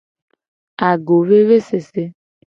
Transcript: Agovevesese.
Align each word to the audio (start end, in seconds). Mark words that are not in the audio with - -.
Agovevesese. 0.87 2.03